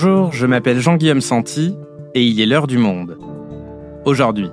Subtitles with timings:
[0.00, 1.74] Bonjour, je m'appelle Jean-Guillaume Santi
[2.14, 3.18] et il est l'heure du monde.
[4.04, 4.48] Aujourd'hui,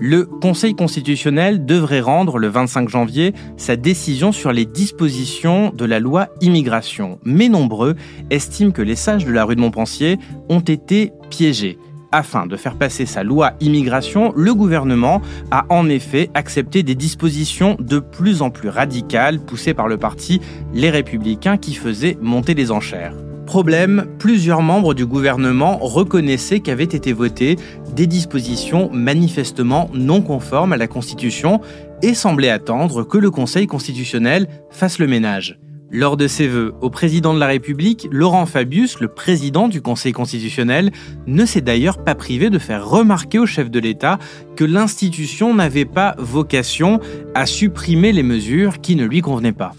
[0.00, 6.00] le Conseil constitutionnel devrait rendre le 25 janvier sa décision sur les dispositions de la
[6.00, 7.94] loi immigration, mais nombreux
[8.30, 10.16] estiment que les sages de la rue de Montpensier
[10.48, 11.76] ont été piégés.
[12.10, 15.20] Afin de faire passer sa loi immigration, le gouvernement
[15.50, 20.40] a en effet accepté des dispositions de plus en plus radicales poussées par le parti
[20.72, 23.25] Les Républicains qui faisaient monter les enchères.
[23.46, 27.56] Problème, plusieurs membres du gouvernement reconnaissaient qu'avaient été votées
[27.94, 31.60] des dispositions manifestement non conformes à la Constitution
[32.02, 35.60] et semblaient attendre que le Conseil constitutionnel fasse le ménage.
[35.92, 40.12] Lors de ses vœux au président de la République, Laurent Fabius, le président du Conseil
[40.12, 40.90] constitutionnel,
[41.28, 44.18] ne s'est d'ailleurs pas privé de faire remarquer au chef de l'État
[44.56, 46.98] que l'institution n'avait pas vocation
[47.36, 49.72] à supprimer les mesures qui ne lui convenaient pas.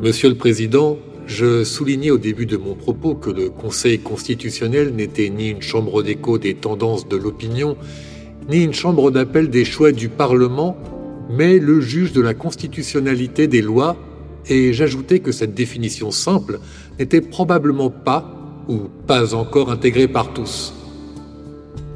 [0.00, 5.28] Monsieur le Président, je soulignais au début de mon propos que le Conseil constitutionnel n'était
[5.28, 7.76] ni une chambre d'écho des tendances de l'opinion,
[8.48, 10.76] ni une chambre d'appel des choix du Parlement,
[11.30, 13.96] mais le juge de la constitutionnalité des lois,
[14.48, 16.58] et j'ajoutais que cette définition simple
[16.98, 20.72] n'était probablement pas, ou pas encore intégrée par tous.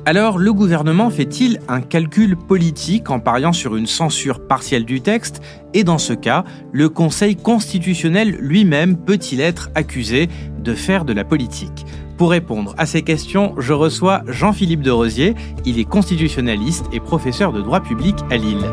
[0.08, 5.42] Alors, le gouvernement fait-il un calcul politique en pariant sur une censure partielle du texte?
[5.74, 10.28] Et dans ce cas, le Conseil constitutionnel lui-même peut-il être accusé
[10.60, 11.84] de faire de la politique?
[12.18, 15.34] Pour répondre à ces questions, je reçois Jean-Philippe de Rosier.
[15.64, 18.64] Il est constitutionnaliste et professeur de droit public à Lille.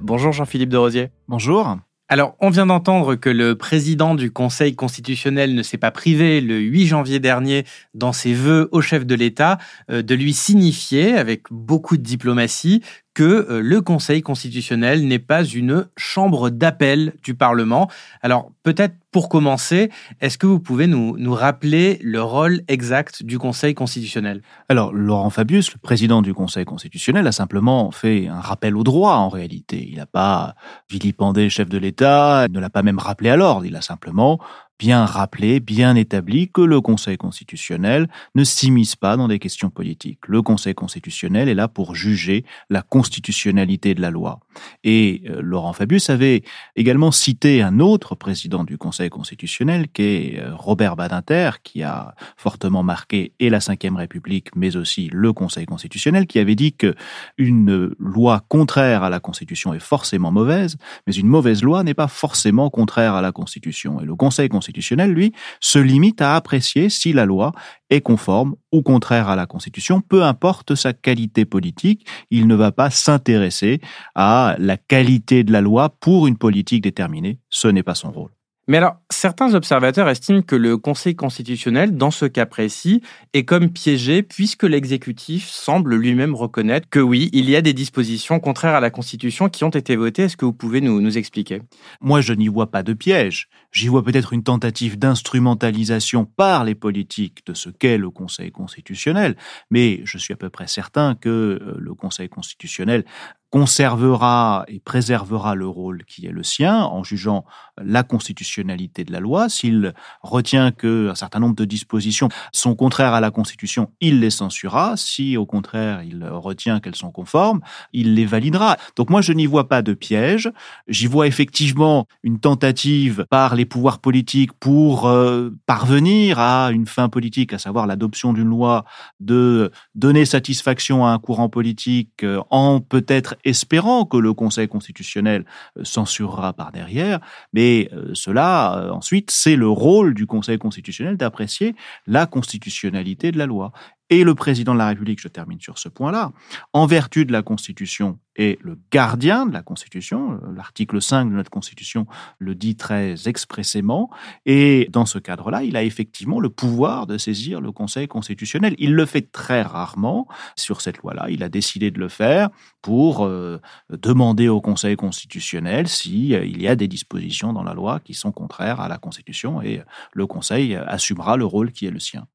[0.00, 1.08] Bonjour Jean-Philippe de Rosier.
[1.28, 1.76] Bonjour.
[2.08, 6.56] Alors, on vient d'entendre que le président du Conseil constitutionnel ne s'est pas privé le
[6.58, 9.58] 8 janvier dernier dans ses vœux au chef de l'État
[9.90, 12.80] euh, de lui signifier avec beaucoup de diplomatie
[13.16, 17.90] que euh, le Conseil constitutionnel n'est pas une chambre d'appel du Parlement.
[18.20, 23.38] Alors peut-être pour commencer, est-ce que vous pouvez nous, nous rappeler le rôle exact du
[23.38, 24.42] Conseil constitutionnel?
[24.68, 29.14] Alors Laurent Fabius, le président du Conseil constitutionnel, a simplement fait un rappel au droit
[29.14, 29.88] en réalité.
[29.90, 30.54] Il n'a pas
[30.90, 34.38] vilipendé le chef de l'État, ne l'a pas même rappelé à l'ordre, il a simplement
[34.78, 40.20] bien rappelé, bien établi que le Conseil constitutionnel ne s'immisce pas dans des questions politiques.
[40.28, 44.40] Le Conseil constitutionnel est là pour juger la constitutionnalité de la loi.
[44.84, 46.42] Et euh, Laurent Fabius avait
[46.76, 52.14] également cité un autre président du Conseil constitutionnel, qui est euh, Robert Badinter, qui a
[52.36, 56.94] fortement marqué et la Ve République, mais aussi le Conseil constitutionnel, qui avait dit que
[57.38, 60.76] une loi contraire à la Constitution est forcément mauvaise,
[61.06, 64.00] mais une mauvaise loi n'est pas forcément contraire à la Constitution.
[64.00, 67.52] Et le Conseil constitutionnel, lui, se limite à apprécier si la loi
[67.90, 72.72] est conforme ou contraire à la Constitution, peu importe sa qualité politique, il ne va
[72.72, 73.80] pas s'intéresser
[74.14, 78.30] à la qualité de la loi pour une politique déterminée, ce n'est pas son rôle.
[78.68, 83.00] Mais alors, certains observateurs estiment que le Conseil constitutionnel, dans ce cas précis,
[83.32, 88.40] est comme piégé puisque l'exécutif semble lui-même reconnaître que oui, il y a des dispositions
[88.40, 90.24] contraires à la Constitution qui ont été votées.
[90.24, 91.62] Est-ce que vous pouvez nous, nous expliquer?
[92.00, 93.48] Moi, je n'y vois pas de piège.
[93.70, 99.36] J'y vois peut-être une tentative d'instrumentalisation par les politiques de ce qu'est le Conseil constitutionnel,
[99.70, 103.04] mais je suis à peu près certain que euh, le Conseil constitutionnel
[103.50, 107.44] conservera et préservera le rôle qui est le sien en jugeant
[107.82, 109.48] la constitutionnalité de la loi.
[109.48, 114.30] S'il retient que un certain nombre de dispositions sont contraires à la Constitution, il les
[114.30, 114.96] censurera.
[114.96, 117.60] Si au contraire il retient qu'elles sont conformes,
[117.92, 118.76] il les validera.
[118.96, 120.50] Donc moi je n'y vois pas de piège.
[120.88, 127.08] J'y vois effectivement une tentative par les pouvoirs politiques pour euh, parvenir à une fin
[127.08, 128.84] politique, à savoir l'adoption d'une loi,
[129.20, 135.44] de donner satisfaction à un courant politique euh, en peut-être espérant que le Conseil constitutionnel
[135.76, 137.20] euh, censurera par derrière,
[137.52, 141.74] mais euh, cela, euh, ensuite, c'est le rôle du Conseil constitutionnel d'apprécier
[142.06, 143.72] la constitutionnalité de la loi.
[144.08, 146.32] Et le président de la République, je termine sur ce point-là,
[146.72, 150.38] en vertu de la Constitution, est le gardien de la Constitution.
[150.54, 152.06] L'article 5 de notre Constitution
[152.38, 154.10] le dit très expressément.
[154.44, 158.74] Et dans ce cadre-là, il a effectivement le pouvoir de saisir le Conseil constitutionnel.
[158.78, 160.28] Il le fait très rarement.
[160.56, 162.50] Sur cette loi-là, il a décidé de le faire
[162.82, 163.60] pour euh,
[163.90, 168.32] demander au Conseil constitutionnel s'il euh, y a des dispositions dans la loi qui sont
[168.32, 169.62] contraires à la Constitution.
[169.62, 169.82] Et
[170.12, 172.26] le Conseil assumera le rôle qui est le sien.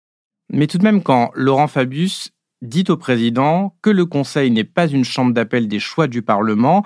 [0.51, 2.31] Mais tout de même, quand Laurent Fabius
[2.61, 6.83] dit au président que le Conseil n'est pas une chambre d'appel des choix du Parlement,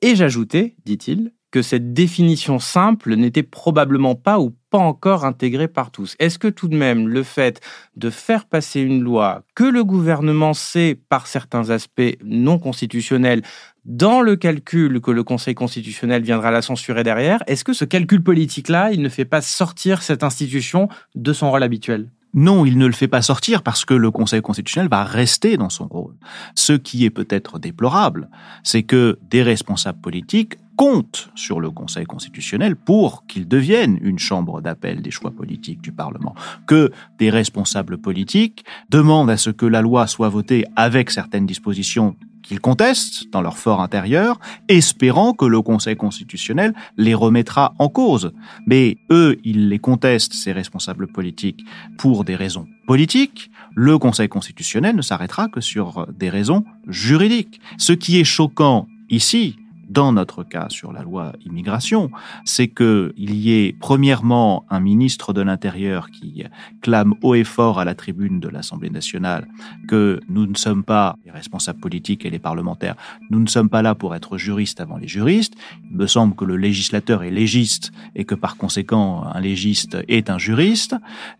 [0.00, 5.90] et j'ajoutais, dit-il, que cette définition simple n'était probablement pas ou pas encore intégrée par
[5.90, 6.14] tous.
[6.20, 7.60] Est-ce que tout de même le fait
[7.96, 13.42] de faire passer une loi que le gouvernement sait par certains aspects non constitutionnels
[13.84, 18.22] dans le calcul que le Conseil constitutionnel viendra la censurer derrière, est-ce que ce calcul
[18.22, 22.10] politique-là, il ne fait pas sortir cette institution de son rôle habituel?
[22.32, 25.70] Non, il ne le fait pas sortir parce que le Conseil constitutionnel va rester dans
[25.70, 26.14] son rôle.
[26.54, 28.28] Ce qui est peut-être déplorable,
[28.62, 34.60] c'est que des responsables politiques comptent sur le Conseil constitutionnel pour qu'il devienne une chambre
[34.60, 36.34] d'appel des choix politiques du Parlement.
[36.66, 42.16] Que des responsables politiques demandent à ce que la loi soit votée avec certaines dispositions
[42.42, 44.38] qu'ils contestent dans leur fort intérieur,
[44.68, 48.32] espérant que le Conseil constitutionnel les remettra en cause.
[48.66, 51.64] Mais eux, ils les contestent, ces responsables politiques,
[51.98, 53.50] pour des raisons politiques.
[53.74, 57.60] Le Conseil constitutionnel ne s'arrêtera que sur des raisons juridiques.
[57.78, 59.56] Ce qui est choquant ici,
[59.90, 62.10] dans notre cas sur la loi immigration,
[62.44, 66.44] c'est qu'il y ait premièrement un ministre de l'Intérieur qui
[66.80, 69.48] clame haut et fort à la tribune de l'Assemblée nationale
[69.88, 72.94] que nous ne sommes pas les responsables politiques et les parlementaires,
[73.30, 75.54] nous ne sommes pas là pour être juristes avant les juristes.
[75.90, 80.30] Il me semble que le législateur est légiste et que par conséquent un légiste est
[80.30, 80.94] un juriste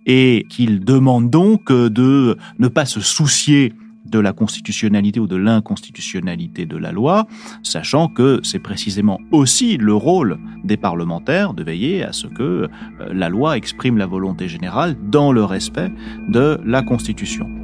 [0.06, 3.72] et qu'il demande donc de ne pas se soucier
[4.04, 7.26] de la constitutionnalité ou de l'inconstitutionnalité de la loi,
[7.62, 12.68] sachant que c'est précisément aussi le rôle des parlementaires de veiller à ce que euh,
[13.12, 15.92] la loi exprime la volonté générale dans le respect
[16.28, 17.59] de la Constitution.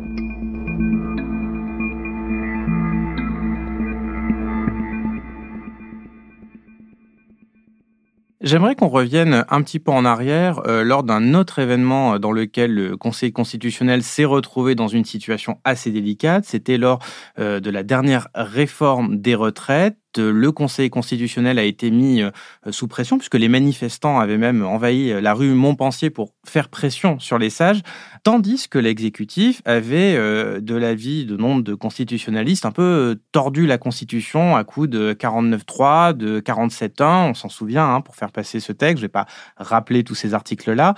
[8.47, 12.31] J'aimerais qu'on revienne un petit peu en arrière euh, lors d'un autre événement euh, dans
[12.31, 16.45] lequel le Conseil constitutionnel s'est retrouvé dans une situation assez délicate.
[16.45, 17.01] C'était lors
[17.41, 22.31] euh, de la dernière réforme des retraites le Conseil constitutionnel a été mis euh,
[22.71, 27.19] sous pression, puisque les manifestants avaient même envahi euh, la rue Montpensier pour faire pression
[27.19, 27.83] sur les sages,
[28.23, 33.79] tandis que l'exécutif avait, euh, de l'avis de nombre de constitutionnalistes, un peu tordu la
[33.79, 38.73] Constitution à coup de 49.3, de 47.1, on s'en souvient, hein, pour faire passer ce
[38.73, 39.27] texte, je ne vais pas
[39.57, 40.95] rappeler tous ces articles-là.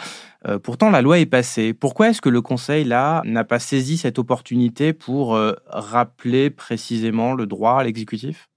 [0.62, 1.74] pourtant, la loi est passée.
[1.74, 7.46] Pourquoi est-ce que le Conseil, là, n'a pas saisi cette opportunité pour rappeler précisément le
[7.46, 8.48] droit à l'exécutif?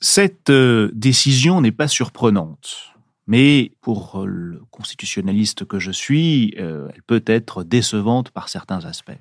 [0.00, 2.92] Cette euh, décision n'est pas surprenante,
[3.26, 8.84] mais pour euh, le constitutionnaliste que je suis, euh, elle peut être décevante par certains
[8.84, 9.18] aspects.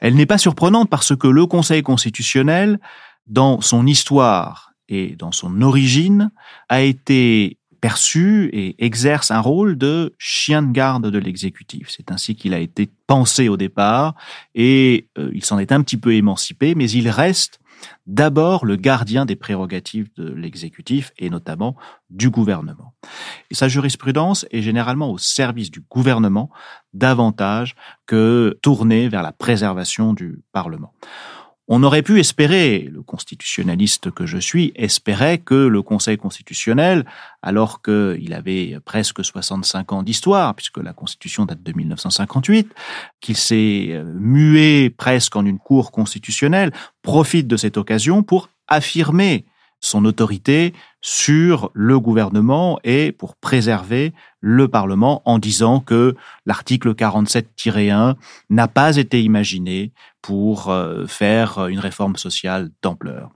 [0.00, 2.80] Elle n'est pas surprenante parce que le Conseil constitutionnel,
[3.26, 6.30] dans son histoire et dans son origine,
[6.68, 11.88] a été perçu et exerce un rôle de chien de garde de l'exécutif.
[11.88, 14.14] C'est ainsi qu'il a été pensé au départ
[14.54, 17.58] et il s'en est un petit peu émancipé, mais il reste
[18.06, 21.76] d'abord le gardien des prérogatives de l'exécutif et notamment
[22.10, 22.94] du gouvernement.
[23.50, 26.50] Sa jurisprudence est généralement au service du gouvernement
[26.92, 27.74] davantage
[28.06, 30.92] que tournée vers la préservation du Parlement.
[31.72, 37.06] On aurait pu espérer, le constitutionnaliste que je suis, espérait que le Conseil constitutionnel,
[37.42, 42.74] alors qu'il avait presque 65 ans d'histoire, puisque la Constitution date de 1958,
[43.20, 46.72] qu'il s'est euh, mué presque en une cour constitutionnelle,
[47.02, 49.44] profite de cette occasion pour affirmer
[49.80, 56.14] son autorité sur le gouvernement et pour préserver le Parlement en disant que
[56.46, 58.16] l'article 47-1
[58.50, 59.92] n'a pas été imaginé
[60.22, 63.30] pour euh, faire une réforme sociale d'ampleur.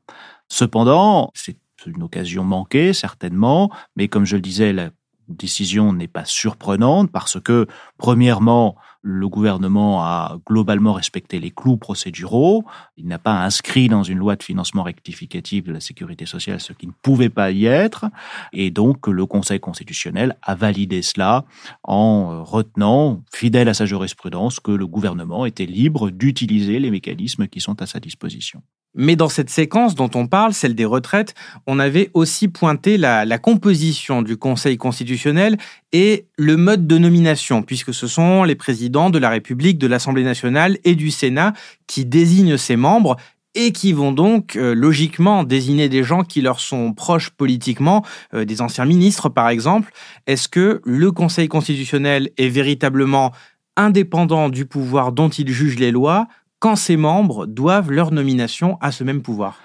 [0.49, 1.57] Cependant, c'est
[1.87, 4.91] une occasion manquée, certainement, mais comme je le disais, la
[5.29, 7.67] décision n'est pas surprenante parce que,
[7.99, 12.65] premièrement, le gouvernement a globalement respecté les clous procéduraux.
[12.97, 16.73] Il n'a pas inscrit dans une loi de financement rectificatif de la sécurité sociale ce
[16.73, 18.07] qui ne pouvait pas y être.
[18.55, 21.45] Et donc, le Conseil constitutionnel a validé cela
[21.83, 27.61] en retenant, fidèle à sa jurisprudence, que le gouvernement était libre d'utiliser les mécanismes qui
[27.61, 28.63] sont à sa disposition.
[28.95, 31.35] Mais dans cette séquence dont on parle, celle des retraites,
[31.67, 35.57] on avait aussi pointé la, composition du Conseil constitutionnel
[35.93, 40.23] et le mode de nomination, puisque ce sont les présidents de la République, de l'Assemblée
[40.23, 41.53] nationale et du Sénat
[41.87, 43.17] qui désignent ses membres
[43.55, 48.45] et qui vont donc euh, logiquement désigner des gens qui leur sont proches politiquement, euh,
[48.45, 49.93] des anciens ministres par exemple.
[50.27, 53.33] Est-ce que le Conseil constitutionnel est véritablement
[53.77, 56.29] indépendant du pouvoir dont il juge les lois
[56.65, 59.61] quand ses membres doivent leur nomination à ce même pouvoir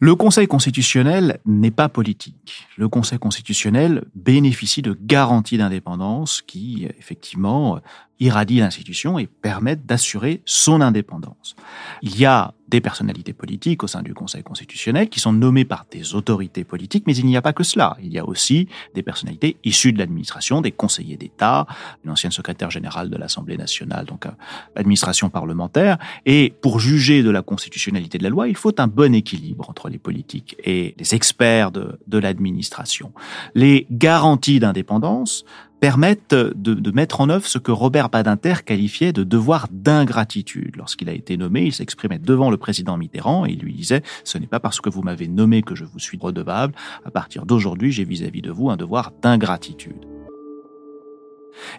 [0.00, 2.68] le Conseil constitutionnel n'est pas politique.
[2.76, 7.80] Le Conseil constitutionnel bénéficie de garanties d'indépendance qui, effectivement,
[8.20, 11.56] irradient l'institution et permettent d'assurer son indépendance.
[12.02, 15.86] Il y a des personnalités politiques au sein du Conseil constitutionnel qui sont nommées par
[15.90, 17.96] des autorités politiques, mais il n'y a pas que cela.
[18.02, 21.66] Il y a aussi des personnalités issues de l'administration, des conseillers d'État,
[22.04, 24.30] une ancienne secrétaire générale de l'Assemblée nationale, donc euh,
[24.76, 25.98] l'administration parlementaire.
[26.26, 29.88] Et pour juger de la constitutionnalité de la loi, il faut un bon équilibre entre
[29.88, 33.12] les politiques et les experts de, de l'administration.
[33.54, 35.44] Les garanties d'indépendance
[35.80, 40.76] permettent de, mettre en œuvre ce que Robert Badinter qualifiait de devoir d'ingratitude.
[40.76, 44.38] Lorsqu'il a été nommé, il s'exprimait devant le président Mitterrand et il lui disait «Ce
[44.38, 46.74] n'est pas parce que vous m'avez nommé que je vous suis redevable.
[47.04, 50.04] À partir d'aujourd'hui, j'ai vis-à-vis de vous un devoir d'ingratitude.»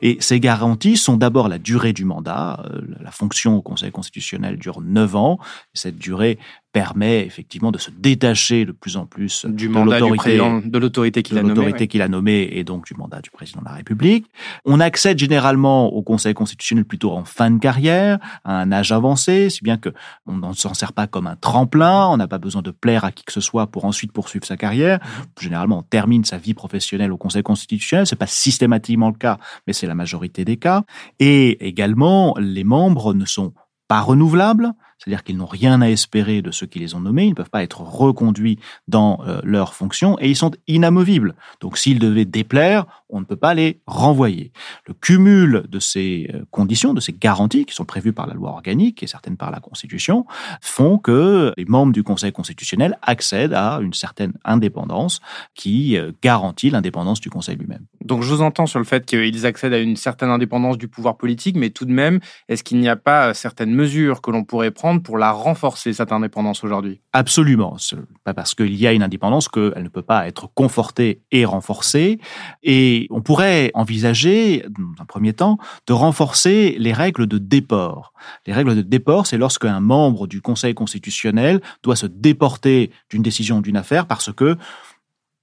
[0.01, 2.63] Et ces garanties sont d'abord la durée du mandat.
[2.65, 5.39] Euh, la fonction au Conseil constitutionnel dure neuf ans.
[5.73, 6.37] Cette durée
[6.71, 11.37] permet effectivement de se détacher de plus en plus du de mandat de l'autorité qu'il
[11.37, 14.27] a nommé, qu'il a nommé et donc du mandat du président de la République.
[14.65, 19.49] On accède généralement au Conseil constitutionnel plutôt en fin de carrière, à un âge avancé,
[19.49, 19.89] si bien que
[20.27, 23.11] on ne s'en sert pas comme un tremplin, on n'a pas besoin de plaire à
[23.11, 24.99] qui que ce soit pour ensuite poursuivre sa carrière.
[25.39, 29.73] Généralement, on termine sa vie professionnelle au Conseil constitutionnel, c'est pas systématiquement le cas, mais
[29.73, 30.83] c'est la majorité des cas.
[31.19, 33.53] Et également, les membres ne sont
[33.87, 37.29] pas renouvelables, c'est-à-dire qu'ils n'ont rien à espérer de ceux qui les ont nommés, ils
[37.29, 41.35] ne peuvent pas être reconduits dans euh, leurs fonctions et ils sont inamovibles.
[41.61, 44.51] Donc s'ils devaient déplaire, on ne peut pas les renvoyer.
[44.85, 48.51] Le cumul de ces euh, conditions, de ces garanties qui sont prévues par la loi
[48.51, 50.25] organique et certaines par la Constitution,
[50.61, 55.21] font que les membres du Conseil constitutionnel accèdent à une certaine indépendance
[55.55, 57.85] qui euh, garantit l'indépendance du Conseil lui-même.
[58.03, 61.17] Donc je vous entends sur le fait qu'ils accèdent à une certaine indépendance du pouvoir
[61.17, 64.71] politique, mais tout de même, est-ce qu'il n'y a pas certaines mesures que l'on pourrait
[64.71, 67.01] prendre pour la renforcer, cette indépendance aujourd'hui?
[67.13, 67.77] Absolument.
[68.23, 72.19] Pas parce qu'il y a une indépendance qu'elle ne peut pas être confortée et renforcée.
[72.63, 78.13] Et on pourrait envisager, dans un premier temps, de renforcer les règles de déport.
[78.45, 83.21] Les règles de déport, c'est lorsque un membre du Conseil constitutionnel doit se déporter d'une
[83.21, 84.57] décision d'une affaire parce que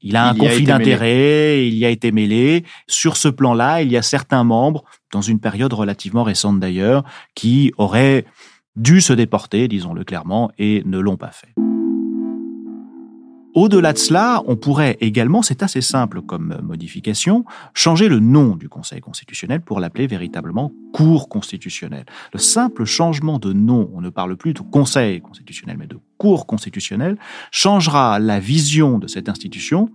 [0.00, 2.64] il a un conflit d'intérêts, il y a été mêlé.
[2.86, 7.72] Sur ce plan-là, il y a certains membres, dans une période relativement récente d'ailleurs, qui
[7.78, 8.24] auraient
[8.76, 11.54] dû se déporter, disons-le clairement, et ne l'ont pas fait.
[13.56, 18.68] Au-delà de cela, on pourrait également, c'est assez simple comme modification, changer le nom du
[18.68, 22.04] Conseil constitutionnel pour l'appeler véritablement Cour constitutionnelle.
[22.34, 26.46] Le simple changement de nom, on ne parle plus de Conseil constitutionnel, mais de Cour
[26.46, 27.16] constitutionnelle,
[27.50, 29.90] changera la vision de cette institution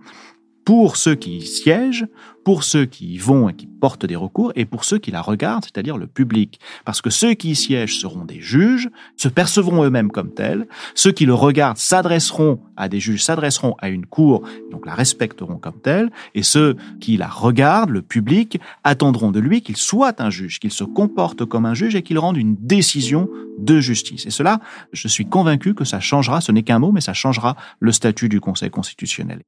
[0.64, 2.06] pour ceux qui y siègent,
[2.44, 5.20] pour ceux qui y vont et qui portent des recours, et pour ceux qui la
[5.20, 6.60] regardent, c'est-à-dire le public.
[6.84, 11.12] Parce que ceux qui y siègent seront des juges, se percevront eux-mêmes comme tels, ceux
[11.12, 15.80] qui le regardent s'adresseront à des juges, s'adresseront à une cour, donc la respecteront comme
[15.80, 20.58] telle, et ceux qui la regardent, le public, attendront de lui qu'il soit un juge,
[20.58, 23.28] qu'il se comporte comme un juge et qu'il rende une décision
[23.58, 24.26] de justice.
[24.26, 24.60] Et cela,
[24.92, 28.28] je suis convaincu que ça changera, ce n'est qu'un mot, mais ça changera le statut
[28.28, 29.42] du Conseil constitutionnel.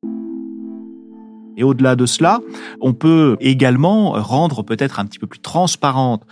[1.56, 2.40] Et au-delà de cela,
[2.80, 6.22] on peut également rendre peut-être un petit peu plus transparente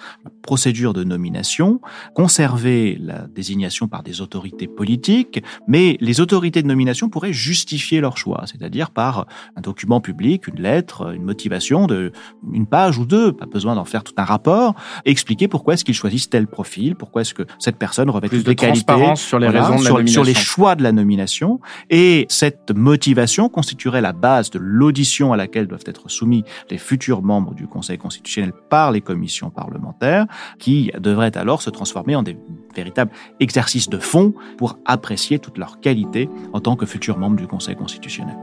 [0.42, 1.80] procédure de nomination,
[2.14, 8.16] conserver la désignation par des autorités politiques, mais les autorités de nomination pourraient justifier leur
[8.16, 12.12] choix, c'est-à-dire par un document public, une lettre, une motivation de
[12.52, 15.94] une page ou deux, pas besoin d'en faire tout un rapport, expliquer pourquoi est-ce qu'ils
[15.94, 19.78] choisissent tel profil, pourquoi est-ce que cette personne revêt toutes les qualités, sur les raisons
[19.78, 24.50] de la sur, sur les choix de la nomination, et cette motivation constituerait la base
[24.50, 29.00] de l'audition à laquelle doivent être soumis les futurs membres du Conseil constitutionnel par les
[29.00, 30.26] commissions parlementaires,
[30.58, 32.36] qui devraient alors se transformer en des
[32.74, 37.46] véritables exercices de fond pour apprécier toute leur qualité en tant que futurs membres du
[37.46, 38.36] Conseil constitutionnel.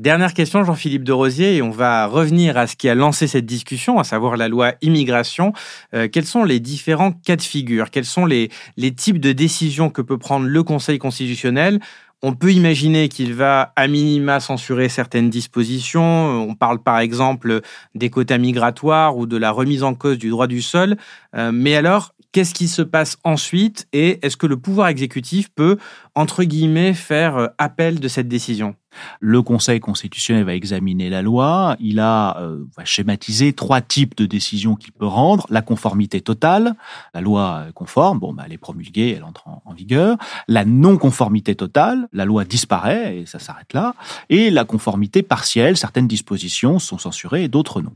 [0.00, 3.44] Dernière question, Jean-Philippe de Rosier, et on va revenir à ce qui a lancé cette
[3.44, 5.52] discussion, à savoir la loi immigration.
[5.92, 7.90] Euh, quels sont les différents cas de figure?
[7.90, 11.80] Quels sont les, les types de décisions que peut prendre le Conseil constitutionnel?
[12.22, 16.02] On peut imaginer qu'il va à minima censurer certaines dispositions.
[16.48, 17.60] On parle par exemple
[17.94, 20.96] des quotas migratoires ou de la remise en cause du droit du sol.
[21.34, 25.78] Euh, mais alors, qu'est-ce qui se passe ensuite et est-ce que le pouvoir exécutif peut,
[26.14, 28.74] entre guillemets, faire euh, appel de cette décision?
[29.20, 31.76] Le Conseil constitutionnel va examiner la loi.
[31.80, 36.74] Il a euh, va schématiser trois types de décisions qu'il peut rendre la conformité totale,
[37.14, 40.16] la loi conforme, bon, bah, elle est promulguée, elle entre en, vigueur.
[40.48, 43.94] La non-conformité totale, la loi disparaît et ça s'arrête là.
[44.28, 47.92] Et la conformité partielle, certaines dispositions sont censurées et d'autres non.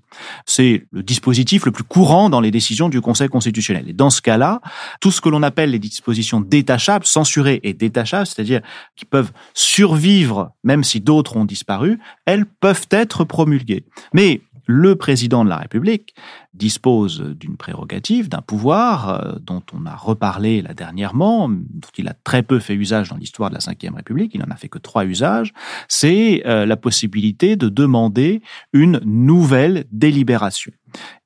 [0.46, 3.88] C'est le dispositif le plus courant dans les décisions du Conseil constitutionnel.
[3.88, 4.60] Et dans ce cas-là,
[5.00, 8.60] tout ce que l'on appelle les dispositions détachables, censurées et détachables, c'est-à-dire
[8.96, 13.84] qui peuvent survivre même si d'autres ont disparu, elles peuvent être promulguées.
[14.12, 16.14] Mais le président de la République
[16.54, 22.14] dispose d'une prérogative, d'un pouvoir euh, dont on a reparlé là dernièrement, dont il a
[22.14, 24.78] très peu fait usage dans l'histoire de la Ve République, il n'en a fait que
[24.78, 25.52] trois usages,
[25.88, 30.72] c'est euh, la possibilité de demander une nouvelle délibération.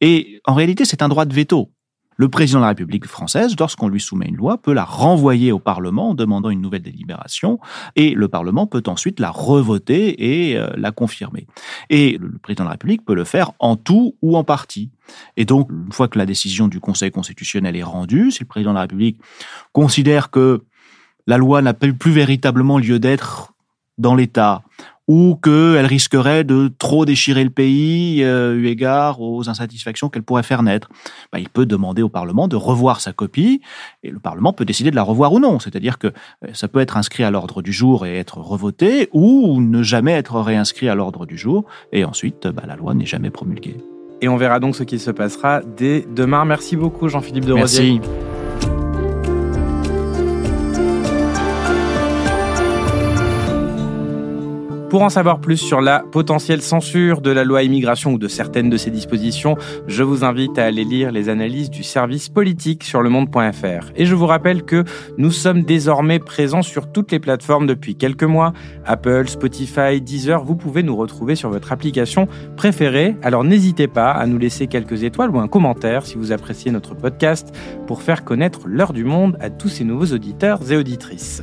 [0.00, 1.71] Et en réalité, c'est un droit de veto
[2.18, 5.60] le président de la République française, lorsqu'on lui soumet une loi, peut la renvoyer au
[5.60, 7.60] Parlement en demandant une nouvelle délibération,
[7.94, 11.46] et le Parlement peut ensuite la revoter et euh, la confirmer.
[11.90, 14.90] Et le président de la République peut le faire en tout ou en partie.
[15.37, 18.72] Et donc, une fois que la décision du Conseil constitutionnel est rendue, si le président
[18.72, 19.20] de la République
[19.72, 20.64] considère que
[21.28, 23.52] la loi n'a plus véritablement lieu d'être
[23.96, 24.62] dans l'État,
[25.09, 30.43] ou qu'elle risquerait de trop déchirer le pays euh, eu égard aux insatisfactions qu'elle pourrait
[30.43, 30.88] faire naître.
[31.33, 33.62] Bah, il peut demander au Parlement de revoir sa copie
[34.05, 35.59] et le Parlement peut décider de la revoir ou non.
[35.59, 39.61] C'est-à-dire que euh, ça peut être inscrit à l'ordre du jour et être revoté ou
[39.61, 43.31] ne jamais être réinscrit à l'ordre du jour et ensuite bah, la loi n'est jamais
[43.31, 43.79] promulguée.
[44.21, 46.45] Et on verra donc ce qui se passera dès demain.
[46.45, 48.00] Merci beaucoup Jean-Philippe de Merci.
[54.90, 58.71] Pour en savoir plus sur la potentielle censure de la loi immigration ou de certaines
[58.71, 59.54] de ses dispositions,
[59.87, 63.92] je vous invite à aller lire les analyses du service politique sur le monde.fr.
[63.97, 64.85] Et je vous rappelle que
[65.18, 68.54] nous sommes désormais présents sur toutes les plateformes depuis quelques mois.
[68.87, 72.26] Apple, Spotify, Deezer, vous pouvez nous retrouver sur votre application
[72.57, 73.14] préférée.
[73.21, 76.95] Alors n'hésitez pas à nous laisser quelques étoiles ou un commentaire si vous appréciez notre
[76.95, 77.54] podcast
[77.87, 81.42] pour faire connaître l'heure du monde à tous ces nouveaux auditeurs et auditrices.